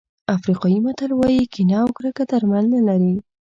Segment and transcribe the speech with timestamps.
[0.37, 3.13] افریقایي متل وایي کینه او کرکه درمل نه لري.